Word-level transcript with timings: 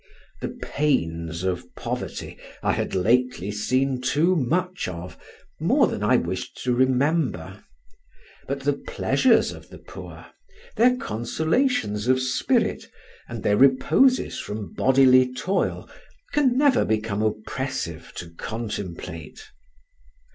The 0.41 0.57
pains 0.63 1.43
of 1.43 1.75
poverty 1.75 2.35
I 2.63 2.71
had 2.71 2.95
lately 2.95 3.51
seen 3.51 4.01
too 4.01 4.35
much 4.35 4.87
of, 4.87 5.15
more 5.59 5.85
than 5.85 6.01
I 6.01 6.17
wished 6.17 6.57
to 6.63 6.73
remember; 6.73 7.63
but 8.47 8.61
the 8.61 8.73
pleasures 8.73 9.51
of 9.51 9.69
the 9.69 9.77
poor, 9.77 10.25
their 10.75 10.97
consolations 10.97 12.07
of 12.07 12.19
spirit, 12.19 12.83
and 13.29 13.43
their 13.43 13.57
reposes 13.57 14.39
from 14.39 14.73
bodily 14.73 15.31
toil, 15.31 15.87
can 16.33 16.57
never 16.57 16.83
become 16.83 17.21
oppressive 17.21 18.11
to 18.15 18.31
contemplate. 18.31 19.51